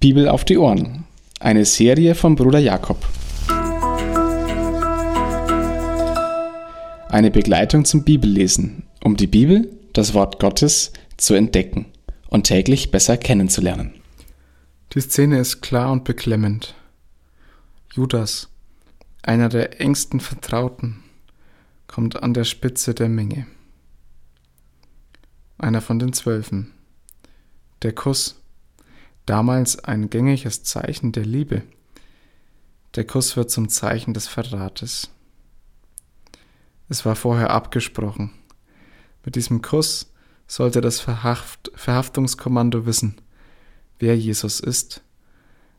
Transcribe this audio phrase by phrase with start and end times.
[0.00, 1.04] Bibel auf die Ohren.
[1.40, 3.06] Eine Serie von Bruder Jakob.
[7.10, 11.84] Eine Begleitung zum Bibellesen, um die Bibel, das Wort Gottes, zu entdecken
[12.30, 13.92] und täglich besser kennenzulernen.
[14.94, 16.74] Die Szene ist klar und beklemmend.
[17.92, 18.48] Judas,
[19.20, 21.02] einer der engsten Vertrauten,
[21.88, 23.46] kommt an der Spitze der Menge.
[25.58, 26.72] Einer von den Zwölfen.
[27.82, 28.39] Der Kuss
[29.30, 31.62] damals ein gängiges Zeichen der Liebe.
[32.96, 35.08] Der Kuss wird zum Zeichen des Verrates.
[36.88, 38.32] Es war vorher abgesprochen.
[39.24, 40.12] Mit diesem Kuss
[40.48, 43.20] sollte das Verhaft Verhaftungskommando wissen,
[44.00, 45.00] wer Jesus ist,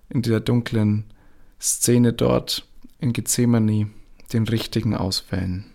[0.08, 1.13] in der dunklen
[1.59, 2.66] Szene dort
[2.99, 3.89] in Gethsemane
[4.31, 5.66] den richtigen auswählen.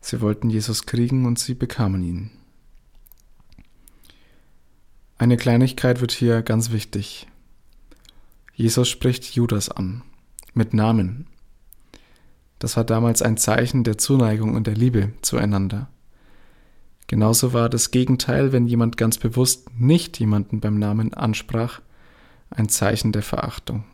[0.00, 2.30] Sie wollten Jesus kriegen und sie bekamen ihn.
[5.20, 7.26] Eine Kleinigkeit wird hier ganz wichtig.
[8.54, 10.00] Jesus spricht Judas an,
[10.54, 11.26] mit Namen.
[12.58, 15.90] Das war damals ein Zeichen der Zuneigung und der Liebe zueinander.
[17.06, 21.82] Genauso war das Gegenteil, wenn jemand ganz bewusst nicht jemanden beim Namen ansprach,
[22.48, 23.84] ein Zeichen der Verachtung.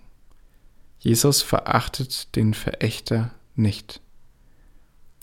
[1.00, 4.00] Jesus verachtet den Verächter nicht.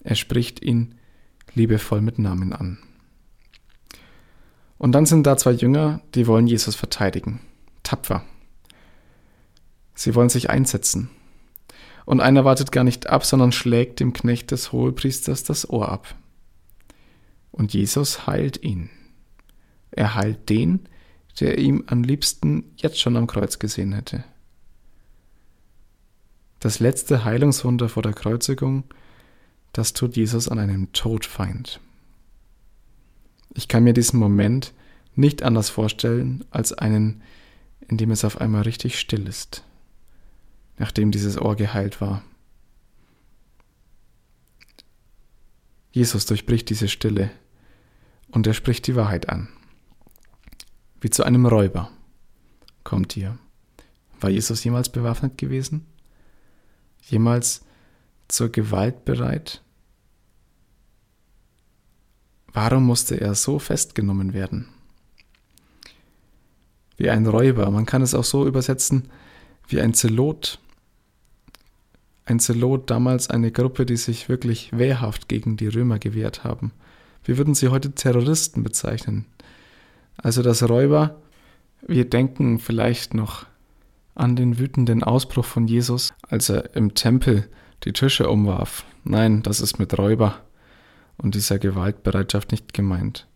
[0.04, 0.96] Er spricht ihn
[1.54, 2.80] liebevoll mit Namen an.
[4.78, 7.40] Und dann sind da zwei Jünger, die wollen Jesus verteidigen.
[7.84, 8.24] Tapfer.
[9.96, 11.10] Sie wollen sich einsetzen.
[12.06, 16.16] Und einer wartet gar nicht ab, sondern schlägt dem Knecht des Hohepriesters das Ohr ab.
[17.52, 18.90] Und Jesus heilt ihn.
[19.92, 20.90] Er heilt den,
[21.40, 24.24] der ihm am liebsten jetzt schon am Kreuz gesehen hätte.
[26.60, 28.86] Das letzte Heilungswunder vor der Kreuzigung,
[29.72, 31.80] das tut Jesus an einem Todfeind.
[33.54, 34.74] Ich kann mir diesen Moment
[35.16, 37.22] nicht anders vorstellen als einen,
[37.88, 39.64] in dem es auf einmal richtig still ist,
[40.78, 42.24] nachdem dieses Ohr geheilt war.
[45.92, 47.30] Jesus durchbricht diese Stille
[48.32, 49.50] und er spricht die Wahrheit an.
[51.00, 51.92] Wie zu einem Räuber
[52.84, 53.38] kommt ihr.
[54.20, 55.86] War Jesus jemals bewaffnet gewesen?
[57.02, 57.64] Jemals
[58.28, 59.62] zur Gewalt bereit?
[62.54, 64.68] Warum musste er so festgenommen werden?
[66.98, 69.10] Wie ein Räuber, man kann es auch so übersetzen
[69.68, 70.60] wie ein Zelot.
[72.26, 76.72] Ein Zelot damals eine Gruppe, die sich wirklich wehrhaft gegen die Römer gewehrt haben.
[77.26, 79.26] Wir würden sie heute Terroristen bezeichnen.
[80.18, 81.22] Also das Räuber,
[81.88, 83.48] wir denken vielleicht noch
[84.14, 87.50] an den wütenden Ausbruch von Jesus, als er im Tempel
[87.84, 88.86] die Tische umwarf.
[89.04, 90.40] Nein, das ist mit Räuber
[91.18, 93.28] und dieser Gewaltbereitschaft nicht gemeint.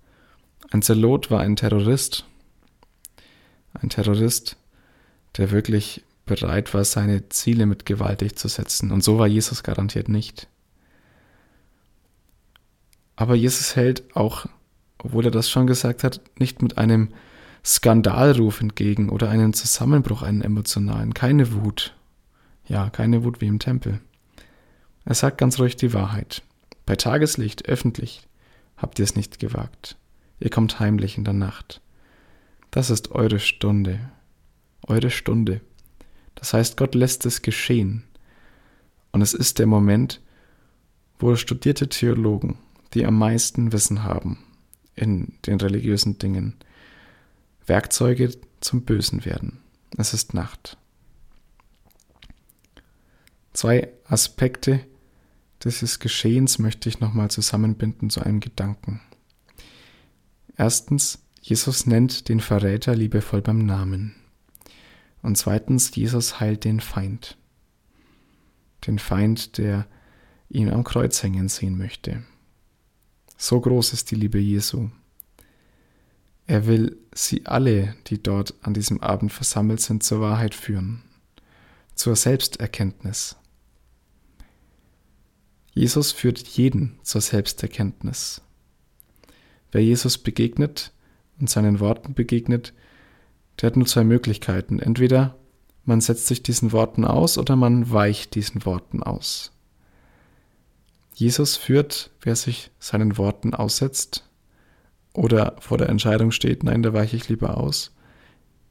[0.72, 2.26] Ein Zelot war ein Terrorist,
[3.74, 4.58] ein Terrorist,
[5.38, 8.92] der wirklich bereit war, seine Ziele mit Gewalt durchzusetzen.
[8.92, 10.48] Und so war Jesus garantiert nicht.
[13.16, 14.46] Aber Jesus hält auch,
[15.00, 17.09] obwohl er das schon gesagt hat, nicht mit einem
[17.66, 21.14] Skandalruf entgegen oder einem Zusammenbruch, einen emotionalen.
[21.14, 21.96] Keine Wut.
[22.68, 24.00] Ja, keine Wut wie im Tempel.
[25.06, 26.44] Er sagt ganz ruhig die Wahrheit.
[26.88, 28.28] Bei Tageslicht, öffentlich,
[28.78, 29.98] habt ihr es nicht gewagt.
[30.40, 31.81] Ihr kommt heimlich in der Nacht.
[32.72, 34.09] Das ist eure Stunde.
[34.84, 35.59] Eure Stunde.
[36.36, 38.03] Das heißt, Gott lässt es geschehen.
[39.12, 40.22] Und es ist der Moment,
[41.20, 42.58] wo studierte Theologen,
[42.94, 44.40] die am meisten Wissen haben
[44.96, 46.56] in den religiösen Dingen,
[47.66, 48.31] Werkzeuge
[48.62, 49.59] zum Bösen werden.
[49.97, 50.78] Es ist Nacht.
[53.52, 54.86] Zwei Aspekte
[55.63, 59.01] dieses Geschehens möchte ich nochmal zusammenbinden zu einem Gedanken.
[60.56, 64.16] Erstens, Jesus nennt den Verräter liebevoll beim Namen.
[65.22, 67.38] Und zweitens, Jesus heilt den Feind.
[68.85, 69.88] Den Feind, der
[70.50, 72.23] ihn am Kreuz hängen sehen möchte.
[73.38, 74.90] So groß ist die Liebe Jesu.
[76.47, 81.03] Er will sie alle, die dort an diesem Abend versammelt sind, zur Wahrheit führen,
[81.93, 83.35] zur Selbsterkenntnis,
[85.78, 88.41] Jesus führt jeden zur Selbsterkenntnis.
[89.72, 90.91] Wer Jesus begegnet
[91.40, 92.74] und seinen Worten begegnet,
[93.62, 94.79] der hat nur zwei Möglichkeiten.
[94.79, 95.38] Entweder
[95.85, 99.52] man setzt sich diesen Worten aus oder man weicht diesen Worten aus.
[101.14, 104.28] Jesus führt, wer sich seinen Worten aussetzt
[105.14, 107.96] oder vor der Entscheidung steht, nein, da weiche ich lieber aus.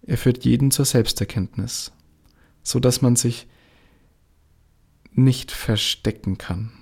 [0.03, 1.93] Er führt jeden zur Selbsterkenntnis,
[2.65, 3.47] so dass man sich
[5.13, 6.73] nicht verstecken kann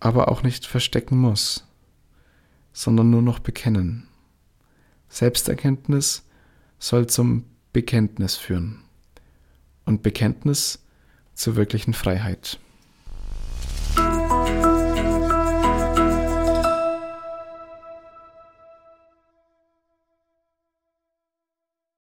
[0.00, 1.66] aber auch nicht verstecken muss,
[2.72, 4.08] sondern nur noch bekennen.
[5.08, 6.24] Selbsterkenntnis
[6.78, 8.84] soll zum Bekenntnis führen.
[9.84, 10.84] Und Bekenntnis
[11.34, 12.58] zur wirklichen Freiheit.